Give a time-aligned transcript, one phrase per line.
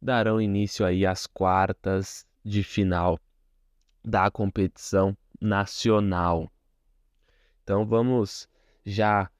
[0.00, 3.18] darão início aí às quartas de final
[4.04, 6.50] da competição nacional.
[7.62, 8.48] Então vamos
[8.84, 9.30] já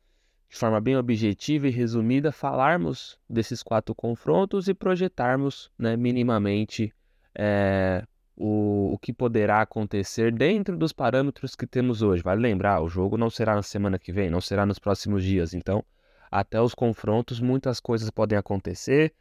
[0.49, 6.93] de forma bem objetiva e resumida falarmos desses quatro confrontos e projetarmos né, minimamente
[7.35, 8.05] é,
[8.37, 12.23] o, o que poderá acontecer dentro dos parâmetros que temos hoje.
[12.23, 15.55] Vale lembrar, o jogo não será na semana que vem, não será nos próximos dias.
[15.55, 15.85] Então,
[16.31, 19.15] até os confrontos, muitas coisas podem acontecer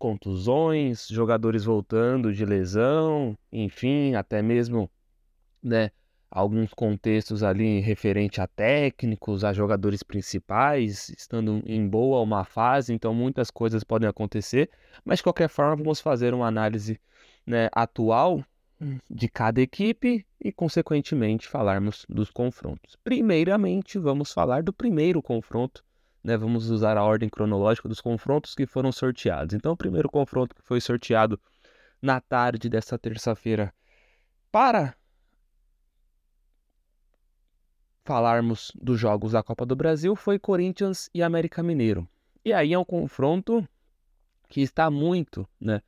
[0.00, 4.90] contusões, jogadores voltando de lesão, enfim, até mesmo,
[5.62, 5.90] né,
[6.30, 12.94] alguns contextos ali referente a técnicos, a jogadores principais, estando em boa ou má fase,
[12.94, 14.70] então muitas coisas podem acontecer,
[15.04, 16.98] mas de qualquer forma vamos fazer uma análise
[17.46, 18.42] né, atual
[19.10, 22.96] de cada equipe e, consequentemente, falarmos dos confrontos.
[23.04, 25.84] Primeiramente, vamos falar do primeiro confronto
[26.22, 29.54] né, vamos usar a ordem cronológica dos confrontos que foram sorteados.
[29.54, 31.40] Então, o primeiro confronto que foi sorteado
[32.00, 33.72] na tarde desta terça-feira
[34.50, 34.94] para
[38.04, 42.08] falarmos dos jogos da Copa do Brasil foi Corinthians e América Mineiro.
[42.44, 43.66] E aí é um confronto
[44.48, 45.80] que está muito né,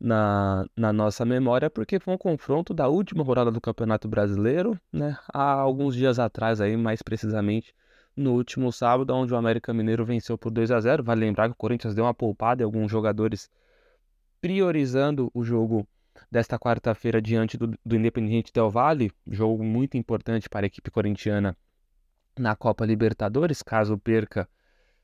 [0.00, 5.18] na, na nossa memória, porque foi um confronto da última rodada do Campeonato Brasileiro, né,
[5.32, 7.74] há alguns dias atrás, aí, mais precisamente
[8.16, 11.52] no último sábado, onde o América Mineiro venceu por 2 a 0 Vale lembrar que
[11.52, 13.50] o Corinthians deu uma poupada em alguns jogadores,
[14.40, 15.86] priorizando o jogo
[16.30, 21.56] desta quarta-feira diante do, do Independiente Del Valle, jogo muito importante para a equipe corintiana
[22.38, 23.62] na Copa Libertadores.
[23.62, 24.48] Caso perca,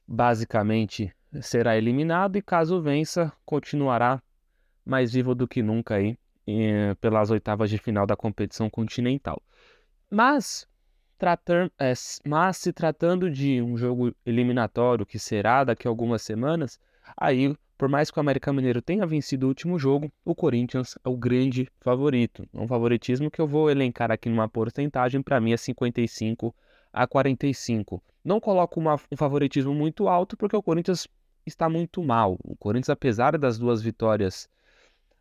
[0.06, 4.23] basicamente será eliminado, e caso vença, continuará
[4.84, 9.41] mais vivo do que nunca aí eh, pelas oitavas de final da competição continental.
[10.11, 10.67] Mas
[11.22, 11.93] tratar, é,
[12.27, 16.81] mas se tratando de um jogo eliminatório que será daqui a algumas semanas,
[17.16, 21.09] aí, por mais que o América Mineiro tenha vencido o último jogo, o Corinthians é
[21.09, 22.44] o grande favorito.
[22.53, 26.53] É um favoritismo que eu vou elencar aqui numa porcentagem, para mim é 55
[26.93, 28.03] a 45.
[28.25, 31.06] Não coloco uma, um favoritismo muito alto porque o Corinthians
[31.47, 32.37] está muito mal.
[32.43, 34.49] O Corinthians, apesar das duas vitórias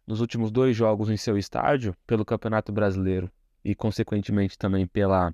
[0.08, 3.32] nos últimos dois jogos em seu estádio, pelo Campeonato Brasileiro
[3.64, 5.32] e, consequentemente, também pela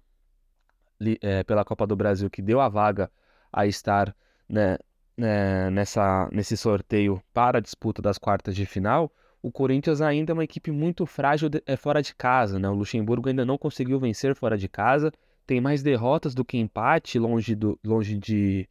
[1.22, 3.10] é, pela Copa do Brasil que deu a vaga
[3.52, 4.16] a estar
[4.48, 4.78] né,
[5.18, 10.34] né, nessa, nesse sorteio para a disputa das quartas de final, o Corinthians ainda é
[10.34, 12.60] uma equipe muito frágil de, é, fora de casa.
[12.60, 12.68] Né?
[12.70, 15.12] O Luxemburgo ainda não conseguiu vencer fora de casa,
[15.46, 18.68] tem mais derrotas do que empate longe, do, longe de,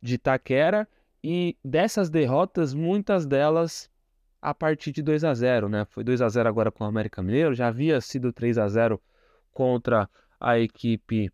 [0.00, 0.88] de Itaquera.
[1.22, 3.90] E dessas derrotas, muitas delas
[4.40, 5.84] a partir de 2 a 0 né?
[5.86, 9.02] Foi 2 a 0 agora com o América Mineiro, já havia sido 3 a 0
[9.52, 11.30] contra a equipe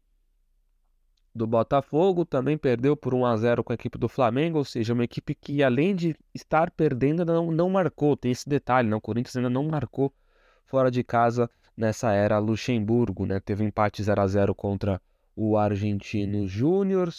[1.34, 4.92] do Botafogo, também perdeu por 1 a 0 com a equipe do Flamengo, ou seja,
[4.92, 8.96] uma equipe que além de estar perdendo não, não marcou, tem esse detalhe, né?
[8.96, 10.12] o Corinthians ainda não marcou
[10.66, 13.40] fora de casa nessa era Luxemburgo, né?
[13.40, 15.00] Teve empate 0 a 0 contra
[15.34, 17.10] o Argentino Júnior,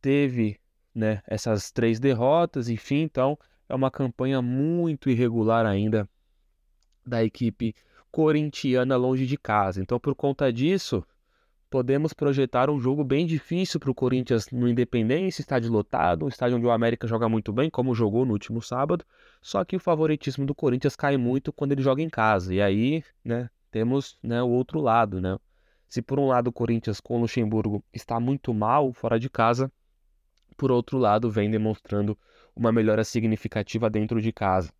[0.00, 0.58] teve,
[0.94, 6.08] né, essas três derrotas, enfim, então é uma campanha muito irregular ainda
[7.06, 7.74] da equipe
[8.10, 9.80] corintiana longe de casa.
[9.80, 11.04] Então, por conta disso,
[11.72, 16.58] podemos projetar um jogo bem difícil para o Corinthians no Independência, estádio lotado, um estádio
[16.58, 19.06] onde o América joga muito bem, como jogou no último sábado.
[19.40, 22.54] Só que o favoritismo do Corinthians cai muito quando ele joga em casa.
[22.54, 25.38] E aí, né, temos né, o outro lado, né?
[25.88, 29.72] Se por um lado o Corinthians com o Luxemburgo está muito mal fora de casa,
[30.58, 32.18] por outro lado vem demonstrando
[32.54, 34.70] uma melhora significativa dentro de casa.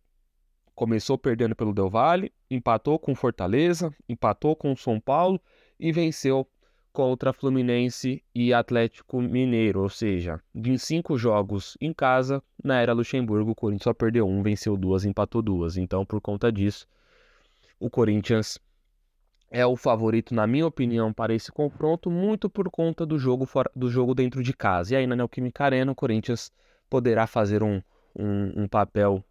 [0.75, 5.41] Começou perdendo pelo Del Valle, empatou com Fortaleza, empatou com São Paulo
[5.79, 6.47] e venceu
[6.93, 13.51] contra Fluminense e Atlético Mineiro, ou seja, em cinco jogos em casa, na era Luxemburgo,
[13.51, 15.75] o Corinthians só perdeu um, venceu duas, empatou duas.
[15.75, 16.87] Então, por conta disso,
[17.79, 18.59] o Corinthians
[19.49, 23.69] é o favorito, na minha opinião, para esse confronto, muito por conta do jogo, fora,
[23.75, 24.93] do jogo dentro de casa.
[24.93, 26.51] E aí na Neoquímica Arena, o Corinthians
[26.89, 27.81] poderá fazer um,
[28.15, 29.23] um, um papel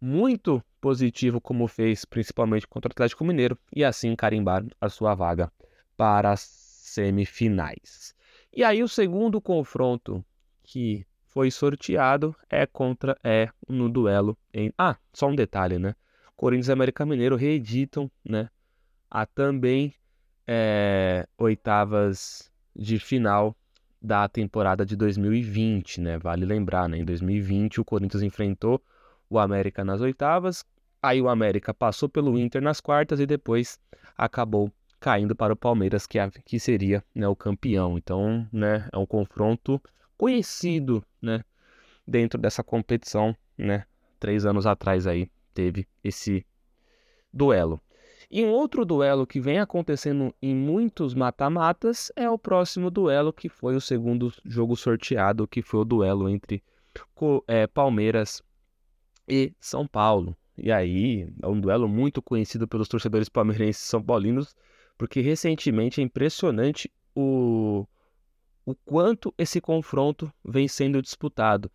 [0.00, 5.50] muito positivo, como fez principalmente contra o Atlético Mineiro, e assim carimbar a sua vaga
[5.96, 6.40] para as
[6.88, 8.14] semifinais.
[8.52, 10.24] E aí o segundo confronto
[10.62, 15.94] que foi sorteado é contra é no duelo em Ah, só um detalhe, né?
[16.36, 18.48] Corinthians e América Mineiro reeditam, né,
[19.10, 19.92] a também
[20.46, 23.56] é, oitavas de final
[24.00, 26.18] da temporada de 2020, né?
[26.18, 26.98] Vale lembrar, né?
[26.98, 28.80] Em 2020 o Corinthians enfrentou
[29.28, 30.64] o América nas oitavas,
[31.02, 33.78] aí o América passou pelo Inter nas quartas e depois
[34.16, 37.96] acabou caindo para o Palmeiras, que, que seria né, o campeão.
[37.96, 39.80] Então, né, é um confronto
[40.16, 41.44] conhecido, né,
[42.06, 43.84] dentro dessa competição, né?
[44.18, 46.44] Três anos atrás aí teve esse
[47.32, 47.80] duelo.
[48.30, 53.48] E um outro duelo que vem acontecendo em muitos mata-matas é o próximo duelo, que
[53.48, 56.62] foi o segundo jogo sorteado, que foi o duelo entre
[57.46, 58.42] é, Palmeiras
[59.26, 60.36] e São Paulo.
[60.56, 64.56] E aí, é um duelo muito conhecido pelos torcedores palmeirenses e são paulinos,
[64.98, 67.86] porque recentemente é impressionante o,
[68.66, 71.70] o quanto esse confronto vem sendo disputado.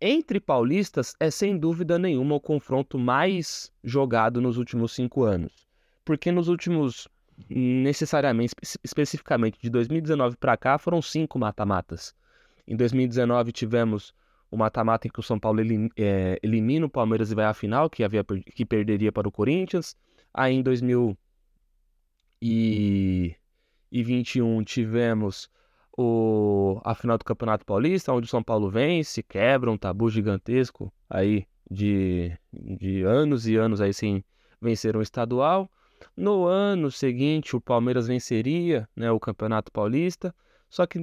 [0.00, 5.68] Entre paulistas, é sem dúvida nenhuma o confronto mais jogado nos últimos cinco anos.
[6.04, 7.06] Porque nos últimos,
[7.48, 12.14] necessariamente, especificamente de 2019 para cá, foram cinco mata-matas.
[12.66, 14.12] Em 2019 tivemos
[14.50, 15.60] o mata-mata em que o São Paulo
[15.96, 19.96] é, elimina o Palmeiras e vai à final, que, havia, que perderia para o Corinthians.
[20.34, 20.62] Aí em
[22.42, 25.48] 2021 tivemos
[25.96, 30.92] o, a final do Campeonato Paulista, onde o São Paulo vence, quebra um tabu gigantesco
[31.08, 34.24] aí de, de anos e anos aí sem
[34.60, 35.70] vencer um estadual.
[36.16, 40.34] No ano seguinte, o Palmeiras venceria né, o Campeonato Paulista,
[40.68, 40.98] só que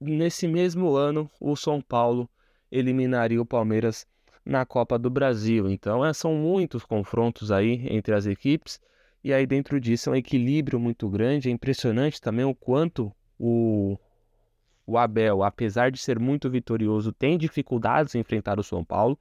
[0.00, 2.28] nesse mesmo ano, o São Paulo
[2.70, 4.04] eliminaria o Palmeiras
[4.44, 5.70] na Copa do Brasil.
[5.70, 8.80] Então, é, são muitos confrontos aí entre as equipes,
[9.24, 11.48] e aí dentro disso é um equilíbrio muito grande.
[11.48, 13.98] É impressionante também o quanto o,
[14.86, 19.18] o Abel, apesar de ser muito vitorioso, tem dificuldades em enfrentar o São Paulo.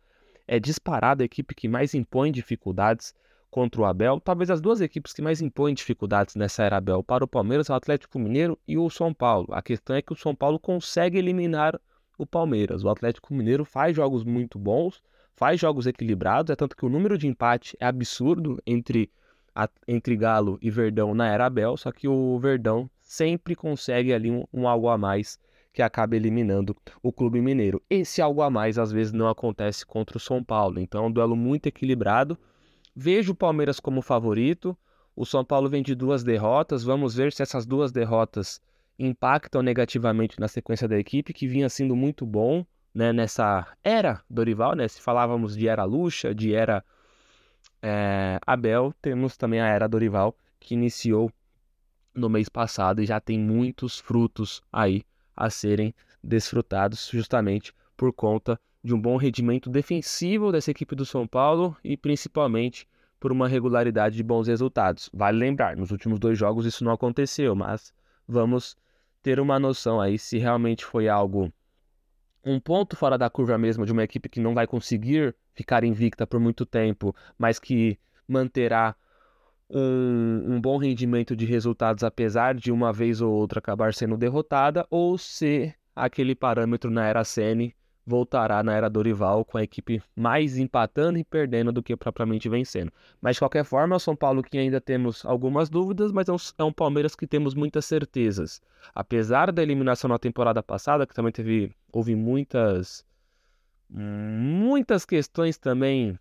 [0.47, 3.13] É disparada a equipe que mais impõe dificuldades
[3.51, 4.19] contra o Abel.
[4.19, 7.73] Talvez as duas equipes que mais impõem dificuldades nessa era Abel para o Palmeiras, o
[7.73, 9.47] Atlético Mineiro e o São Paulo.
[9.51, 11.79] A questão é que o São Paulo consegue eliminar
[12.17, 12.83] o Palmeiras.
[12.83, 15.01] O Atlético Mineiro faz jogos muito bons,
[15.35, 19.11] faz jogos equilibrados, é tanto que o número de empate é absurdo entre,
[19.55, 24.31] a, entre Galo e Verdão na era Abel, só que o Verdão sempre consegue ali
[24.31, 25.39] um, um algo a mais
[25.73, 27.81] que acaba eliminando o Clube Mineiro.
[27.89, 31.11] Esse algo a mais às vezes não acontece contra o São Paulo, então é um
[31.11, 32.37] duelo muito equilibrado.
[32.95, 34.77] Vejo o Palmeiras como favorito.
[35.15, 36.83] O São Paulo vem de duas derrotas.
[36.83, 38.61] Vamos ver se essas duas derrotas
[38.99, 44.75] impactam negativamente na sequência da equipe, que vinha sendo muito bom né, nessa era Dorival,
[44.75, 44.87] né?
[44.87, 46.83] Se falávamos de era Lucha, de era
[47.81, 51.31] é, Abel, temos também a era Dorival, que iniciou
[52.13, 55.03] no mês passado e já tem muitos frutos aí
[55.35, 55.93] a serem
[56.23, 61.95] desfrutados justamente por conta de um bom rendimento defensivo dessa equipe do São Paulo e
[61.95, 62.87] principalmente
[63.19, 65.09] por uma regularidade de bons resultados.
[65.13, 67.93] Vale lembrar, nos últimos dois jogos isso não aconteceu, mas
[68.27, 68.75] vamos
[69.21, 71.53] ter uma noção aí se realmente foi algo
[72.43, 76.25] um ponto fora da curva mesmo de uma equipe que não vai conseguir ficar invicta
[76.25, 78.95] por muito tempo, mas que manterá
[79.69, 84.85] um, um, bom rendimento de resultados, apesar de uma vez ou outra acabar sendo derrotada,
[84.89, 87.75] ou se aquele parâmetro na era Sene
[88.05, 92.91] voltará na era Dorival com a equipe mais empatando e perdendo do que propriamente vencendo.
[93.21, 96.31] Mas de qualquer forma, é o São Paulo que ainda temos algumas dúvidas, mas é
[96.31, 98.61] um, é Palmeiras que temos muitas certezas.
[98.93, 103.05] Apesar da eliminação na temporada passada, que também teve houve muitas
[103.89, 106.17] muitas questões também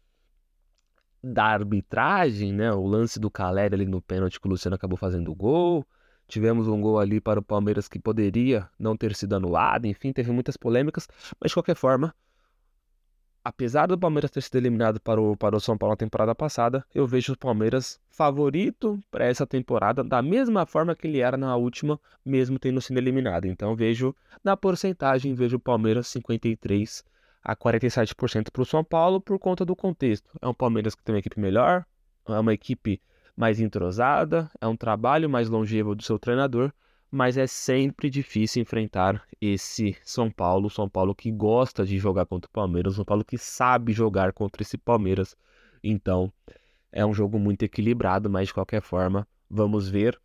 [1.23, 2.73] da arbitragem, né?
[2.73, 5.87] O lance do Caleri ali no pênalti que o Luciano acabou fazendo o gol.
[6.31, 10.31] Tivemos um gol ali para o Palmeiras que poderia não ter sido anulado, enfim, teve
[10.31, 11.09] muitas polêmicas,
[11.41, 12.15] mas de qualquer forma,
[13.45, 16.87] apesar do Palmeiras ter sido eliminado para o, para o São Paulo na temporada passada,
[16.95, 21.57] eu vejo o Palmeiras favorito para essa temporada, da mesma forma que ele era na
[21.57, 23.47] última, mesmo tendo sido eliminado.
[23.47, 27.05] Então vejo, na porcentagem, vejo o Palmeiras 53
[27.43, 30.31] a 47% para o São Paulo por conta do contexto.
[30.41, 31.85] É um Palmeiras que tem uma equipe melhor,
[32.29, 33.01] é uma equipe
[33.37, 36.73] mais entrosada, é um trabalho mais longevo do seu treinador,
[37.11, 42.49] mas é sempre difícil enfrentar esse São Paulo, São Paulo que gosta de jogar contra
[42.49, 45.37] o Palmeiras, São Paulo que sabe jogar contra esse Palmeiras.
[45.83, 46.33] Então,
[46.93, 50.21] é um jogo muito equilibrado, mas de qualquer forma, vamos ver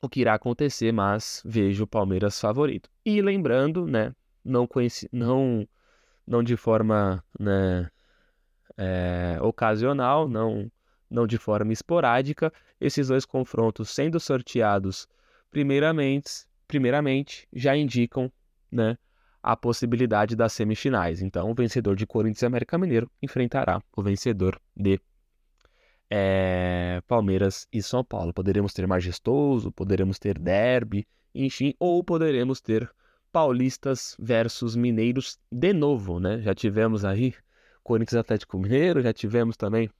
[0.00, 2.88] o que irá acontecer, mas vejo o Palmeiras favorito.
[3.04, 5.66] E lembrando, né, não conheci, não
[6.26, 7.90] não de forma, né,
[8.76, 10.70] é, ocasional, não
[11.10, 15.08] não de forma esporádica, esses dois confrontos sendo sorteados
[15.50, 18.30] primeiramente, primeiramente já indicam
[18.70, 18.98] né,
[19.42, 21.22] a possibilidade das semifinais.
[21.22, 25.00] Então, o vencedor de Corinthians e América Mineiro enfrentará o vencedor de
[26.10, 28.32] é, Palmeiras e São Paulo.
[28.32, 32.90] Poderemos ter Majestoso, poderemos ter Derby, enfim, ou poderemos ter
[33.30, 36.40] Paulistas versus Mineiros de novo, né?
[36.40, 37.34] Já tivemos aí
[37.82, 39.90] Corinthians Atlético Mineiro, já tivemos também.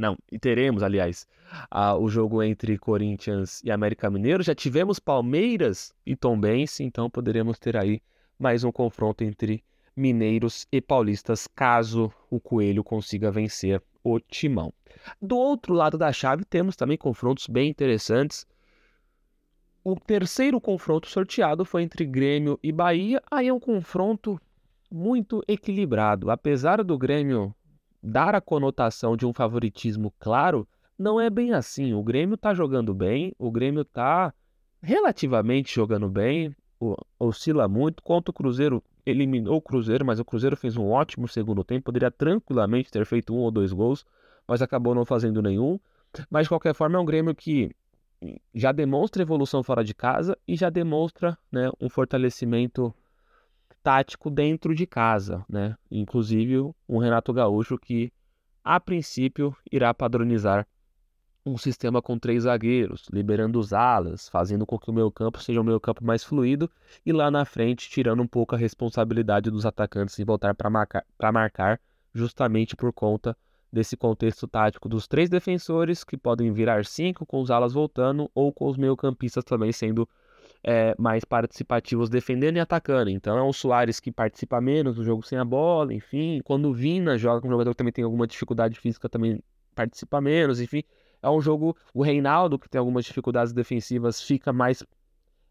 [0.00, 1.26] Não, e teremos, aliás,
[1.70, 4.42] a, o jogo entre Corinthians e América Mineiro.
[4.42, 8.00] Já tivemos Palmeiras e Tombense, então poderemos ter aí
[8.38, 9.62] mais um confronto entre
[9.94, 14.72] mineiros e paulistas, caso o Coelho consiga vencer o Timão.
[15.20, 18.46] Do outro lado da chave, temos também confrontos bem interessantes.
[19.84, 23.22] O terceiro confronto sorteado foi entre Grêmio e Bahia.
[23.30, 24.40] Aí é um confronto
[24.90, 26.30] muito equilibrado.
[26.30, 27.54] Apesar do Grêmio
[28.02, 30.66] dar a conotação de um favoritismo claro,
[30.98, 31.92] não é bem assim.
[31.92, 34.32] O Grêmio está jogando bem, o Grêmio está
[34.82, 36.54] relativamente jogando bem,
[37.18, 38.02] oscila muito.
[38.02, 41.86] Contra o Cruzeiro, eliminou o Cruzeiro, mas o Cruzeiro fez um ótimo segundo tempo.
[41.86, 44.04] Poderia tranquilamente ter feito um ou dois gols,
[44.46, 45.78] mas acabou não fazendo nenhum.
[46.28, 47.74] Mas de qualquer forma, é um Grêmio que
[48.54, 52.94] já demonstra evolução fora de casa e já demonstra né, um fortalecimento
[53.82, 55.76] tático dentro de casa, né?
[55.90, 58.12] Inclusive um Renato Gaúcho que,
[58.62, 60.66] a princípio, irá padronizar
[61.44, 65.60] um sistema com três zagueiros, liberando os alas, fazendo com que o meio campo seja
[65.60, 66.70] um meio campo mais fluido
[67.04, 71.80] e lá na frente tirando um pouco a responsabilidade dos atacantes em voltar para marcar,
[72.14, 73.36] justamente por conta
[73.72, 78.52] desse contexto tático dos três defensores que podem virar cinco com os alas voltando ou
[78.52, 80.08] com os meio campistas também sendo
[80.62, 83.10] é, mais participativos defendendo e atacando.
[83.10, 86.40] Então é um Soares que participa menos do jogo sem a bola, enfim.
[86.44, 89.42] Quando o Vina joga com um jogador que também tem alguma dificuldade física, também
[89.74, 90.84] participa menos, enfim
[91.22, 91.76] é um jogo.
[91.92, 94.82] O Reinaldo, que tem algumas dificuldades defensivas, fica mais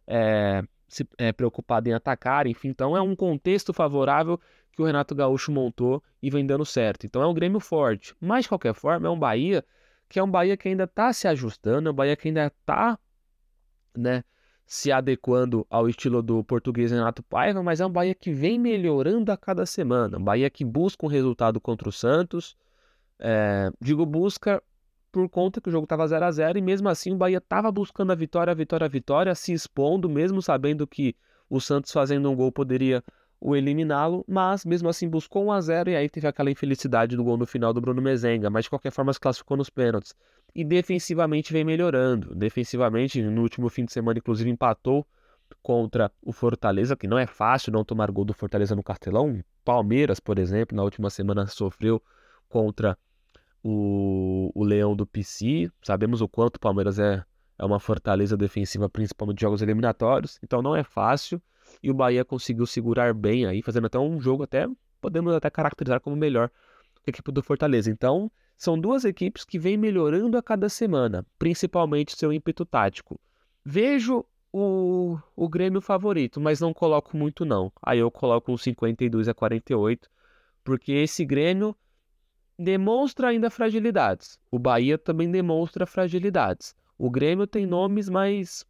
[0.07, 2.69] é, se, é, preocupado em atacar, enfim.
[2.69, 4.39] Então é um contexto favorável
[4.71, 7.05] que o Renato Gaúcho montou e vem dando certo.
[7.05, 8.15] Então é um Grêmio forte.
[8.19, 9.63] Mas, de qualquer forma, é um Bahia
[10.07, 12.97] que é um Bahia que ainda está se ajustando, é um Bahia que ainda está
[13.95, 14.23] né,
[14.69, 19.31] se adequando ao estilo do português Renato Paiva, mas é um Bahia que vem melhorando
[19.31, 20.19] a cada semana.
[20.19, 22.55] Um Bahia que busca um resultado contra o Santos.
[23.17, 24.61] É, digo busca
[25.11, 27.71] por conta que o jogo estava 0 a 0 e mesmo assim o Bahia estava
[27.71, 31.15] buscando a vitória, a vitória, a vitória, se expondo, mesmo sabendo que
[31.49, 33.03] o Santos fazendo um gol poderia
[33.41, 37.23] o eliminá-lo, mas mesmo assim buscou 1 a 0 e aí teve aquela infelicidade do
[37.23, 40.13] gol no final do Bruno Mezenga, mas de qualquer forma se classificou nos pênaltis.
[40.53, 42.33] E defensivamente vem melhorando.
[42.35, 45.05] Defensivamente, no último fim de semana, inclusive, empatou
[45.61, 49.43] contra o Fortaleza, que não é fácil não tomar gol do Fortaleza no Castelão.
[49.63, 52.01] Palmeiras, por exemplo, na última semana sofreu
[52.47, 52.97] contra
[53.63, 55.69] o, o Leão do PC.
[55.81, 57.23] Sabemos o quanto o Palmeiras é,
[57.57, 60.39] é uma fortaleza defensiva, principalmente de jogos eliminatórios.
[60.43, 61.41] Então não é fácil.
[61.83, 64.67] E o Bahia conseguiu segurar bem aí, fazendo até um jogo até
[64.99, 66.49] podemos até caracterizar como melhor
[67.03, 67.89] que a equipe do Fortaleza.
[67.89, 73.17] Então, são duas equipes que vêm melhorando a cada semana, principalmente seu ímpeto tático.
[73.63, 77.71] Vejo o, o Grêmio favorito, mas não coloco muito não.
[77.81, 80.09] Aí eu coloco um 52 a 48,
[80.61, 81.73] porque esse Grêmio
[82.57, 84.37] demonstra ainda fragilidades.
[84.51, 86.75] O Bahia também demonstra fragilidades.
[86.97, 88.67] O Grêmio tem nomes mais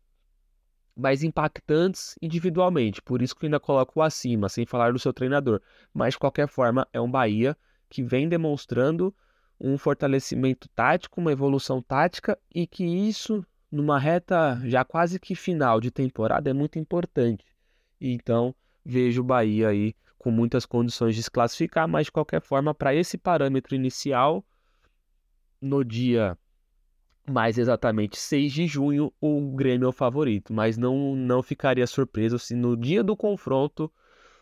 [0.95, 5.61] mais impactantes individualmente, por isso que eu ainda coloco acima, sem falar do seu treinador.
[5.91, 7.57] Mas de qualquer forma, é um Bahia
[7.89, 9.15] que vem demonstrando
[9.59, 15.79] um fortalecimento tático, uma evolução tática e que isso numa reta já quase que final
[15.79, 17.45] de temporada é muito importante.
[17.99, 22.73] Então, vejo o Bahia aí com muitas condições de se classificar, mas de qualquer forma,
[22.73, 24.43] para esse parâmetro inicial,
[25.61, 26.37] no dia
[27.29, 32.39] mais exatamente 6 de junho, o Grêmio é o favorito, mas não, não ficaria surpreso
[32.39, 33.91] se no dia do confronto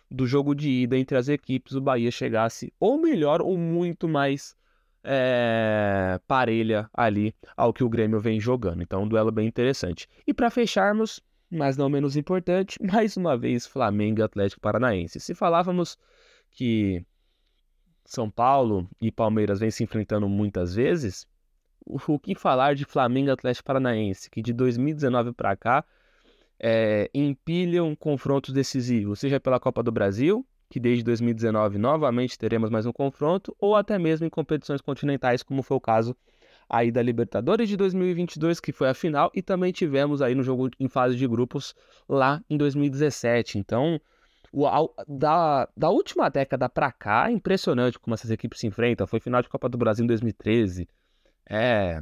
[0.09, 4.55] do jogo de ida entre as equipes o Bahia chegasse ou melhor ou muito mais
[5.03, 8.81] é, parelha ali ao que o Grêmio vem jogando.
[8.81, 10.07] Então, um duelo bem interessante.
[10.25, 15.19] E para fecharmos, mas não menos importante, mais uma vez Flamengo e Atlético Paranaense.
[15.19, 15.97] Se falávamos
[16.51, 17.05] que
[18.05, 21.27] São Paulo e Palmeiras vêm se enfrentando muitas vezes,
[21.85, 25.85] o que falar de Flamengo e Atlético Paranaense, que de 2019 para cá
[26.59, 32.85] é, empilham confrontos decisivos, seja pela Copa do Brasil, que desde 2019 novamente teremos mais
[32.85, 36.15] um confronto, ou até mesmo em competições continentais, como foi o caso
[36.69, 40.69] aí da Libertadores de 2022, que foi a final, e também tivemos aí no jogo
[40.79, 41.73] em fase de grupos
[42.07, 43.57] lá em 2017.
[43.57, 43.99] Então,
[44.51, 44.67] o,
[45.07, 49.07] da, da última década para cá, é impressionante como essas equipes se enfrentam.
[49.07, 50.89] Foi final de Copa do Brasil em 2013.
[51.49, 52.01] É,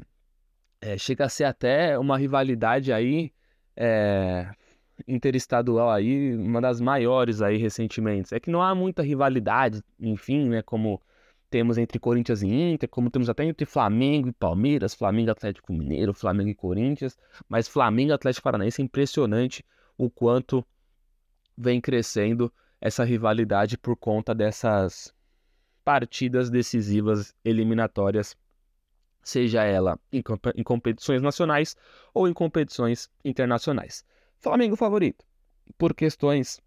[0.82, 3.32] é chega a ser até uma rivalidade aí
[3.76, 4.50] é,
[5.08, 8.34] interestadual aí, uma das maiores aí recentemente.
[8.34, 11.02] É que não há muita rivalidade, enfim, né, como
[11.50, 16.14] temos entre Corinthians e Inter, como temos até entre Flamengo e Palmeiras, Flamengo Atlético Mineiro,
[16.14, 19.64] Flamengo e Corinthians, mas Flamengo Atlético Paranaense é impressionante
[19.98, 20.66] o quanto
[21.58, 25.14] vem crescendo essa rivalidade por conta dessas
[25.84, 28.36] partidas decisivas eliminatórias,
[29.24, 30.24] seja ela em,
[30.56, 31.76] em competições nacionais
[32.14, 34.04] ou em competições internacionais.
[34.46, 35.26] Flamengo favorito,
[35.76, 36.62] por questões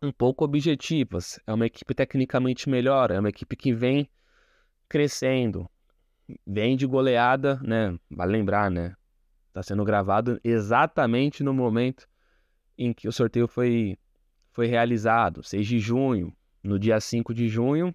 [0.00, 1.40] um pouco objetivas.
[1.44, 4.08] É uma equipe tecnicamente melhor, é uma equipe que vem
[4.88, 5.68] crescendo,
[6.46, 7.98] vem de goleada, né?
[8.08, 8.94] Vale lembrar, né?
[9.48, 12.06] Está sendo gravado exatamente no momento
[12.78, 13.98] em que o sorteio foi,
[14.52, 16.32] foi realizado, 6 de junho.
[16.62, 17.92] No dia 5 de junho,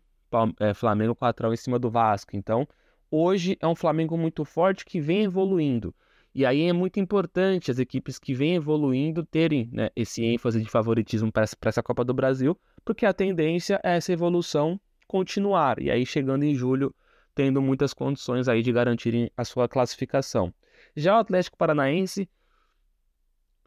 [0.59, 2.35] é, Flamengo 4 em cima do Vasco.
[2.35, 2.67] Então,
[3.09, 5.95] hoje é um Flamengo muito forte que vem evoluindo.
[6.33, 10.69] E aí é muito importante as equipes que vêm evoluindo terem né, esse ênfase de
[10.69, 15.81] favoritismo para essa Copa do Brasil, porque a tendência é essa evolução continuar.
[15.81, 16.95] E aí chegando em julho,
[17.35, 20.53] tendo muitas condições aí de garantirem a sua classificação.
[20.95, 22.29] Já o Atlético Paranaense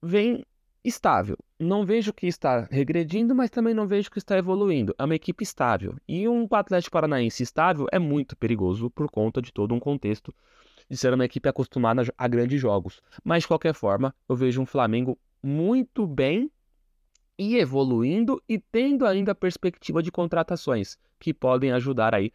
[0.03, 0.43] vem
[0.83, 1.37] estável.
[1.59, 4.95] Não vejo que está regredindo, mas também não vejo que está evoluindo.
[4.99, 5.97] É uma equipe estável.
[6.07, 10.35] E um Atlético Paranaense estável é muito perigoso por conta de todo um contexto
[10.89, 13.01] de ser uma equipe acostumada a grandes jogos.
[13.23, 16.51] Mas, de qualquer forma, eu vejo um Flamengo muito bem
[17.39, 22.33] e evoluindo e tendo ainda a perspectiva de contratações que podem ajudar aí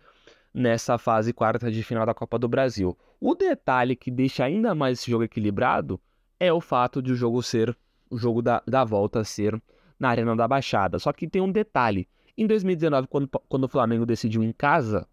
[0.54, 2.98] nessa fase quarta de final da Copa do Brasil.
[3.20, 6.00] O detalhe que deixa ainda mais esse jogo equilibrado
[6.40, 7.78] é o fato de o jogo ser
[8.10, 9.62] o jogo da, da volta ser
[10.00, 10.98] na Arena da Baixada.
[10.98, 12.08] Só que tem um detalhe.
[12.38, 15.08] Em 2019, quando, quando o Flamengo decidiu em casa,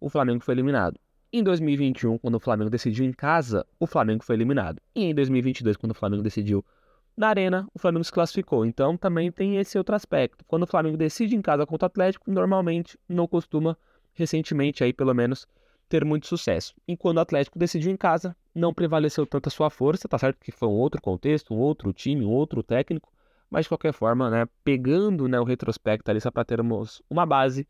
[0.00, 0.98] o Flamengo foi eliminado.
[1.32, 4.80] Em 2021, quando o Flamengo decidiu em casa, o Flamengo foi eliminado.
[4.94, 6.64] E em 2022, quando o Flamengo decidiu
[7.16, 8.64] na Arena, o Flamengo se classificou.
[8.64, 10.44] Então também tem esse outro aspecto.
[10.46, 13.76] Quando o Flamengo decide em casa contra o Atlético, normalmente não costuma,
[14.14, 15.46] recentemente aí pelo menos,
[15.88, 16.74] ter muito sucesso.
[16.86, 20.38] E quando o Atlético decidiu em casa, não prevaleceu tanto a sua força, tá certo
[20.40, 23.12] que foi um outro contexto, um outro time, um outro técnico,
[23.50, 27.66] mas de qualquer forma, né, pegando né, o retrospecto ali só para termos uma base,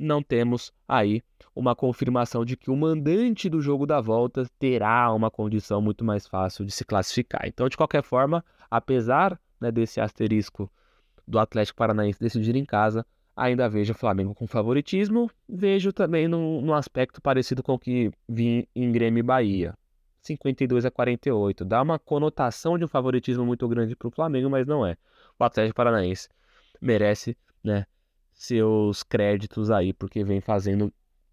[0.00, 1.22] não temos aí
[1.54, 6.26] uma confirmação de que o mandante do jogo da volta terá uma condição muito mais
[6.26, 7.42] fácil de se classificar.
[7.46, 10.70] Então, de qualquer forma, apesar né, desse asterisco
[11.26, 13.04] do Atlético Paranaense decidir em casa,
[13.36, 15.30] ainda vejo o Flamengo com favoritismo.
[15.48, 19.74] Vejo também num, aspecto parecido com o que vi em Grêmio e Bahia.
[20.22, 21.64] 52 a 48.
[21.64, 24.96] Dá uma conotação de um favoritismo muito grande para o Flamengo, mas não é.
[25.38, 26.28] O Atlético Paranaense
[26.80, 27.86] merece né,
[28.40, 30.90] seus créditos aí, porque vem fazendo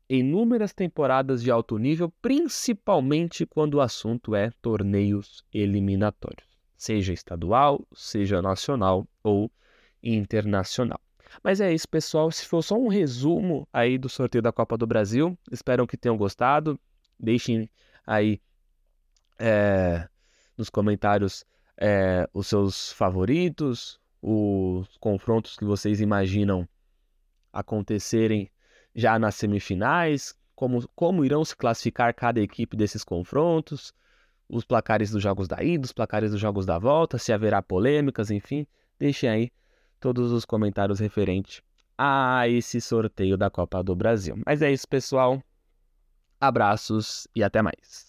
[0.10, 8.42] inúmeras temporadas de alto nível, principalmente quando o assunto é torneios eliminatórios, seja estadual, seja
[8.42, 9.50] nacional ou
[10.04, 11.00] internacional.
[11.42, 12.30] Mas é isso, pessoal.
[12.30, 16.18] Se for só um resumo aí do sorteio da Copa do Brasil, espero que tenham
[16.18, 16.78] gostado.
[17.18, 17.70] Deixem
[18.06, 18.42] aí
[19.40, 20.10] é,
[20.58, 21.46] nos comentários
[21.78, 26.68] é, os seus favoritos, os confrontos que vocês imaginam
[27.60, 28.52] acontecerem
[28.96, 33.94] já nas semifinais, como, como irão se classificar cada equipe desses confrontos,
[34.50, 38.32] os placares dos jogos da ida, os placares dos jogos da volta, se haverá polêmicas,
[38.32, 38.66] enfim,
[39.00, 39.52] deixem aí
[40.00, 41.62] todos os comentários referentes
[41.98, 44.40] a esse sorteio da Copa do Brasil.
[44.46, 45.42] Mas é isso, pessoal.
[46.40, 48.07] Abraços e até mais.